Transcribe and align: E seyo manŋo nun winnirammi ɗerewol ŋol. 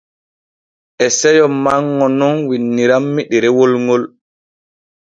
E 1.05 1.07
seyo 1.19 1.45
manŋo 1.63 2.05
nun 2.19 2.35
winnirammi 2.47 3.21
ɗerewol 3.29 3.71
ŋol. 3.85 4.03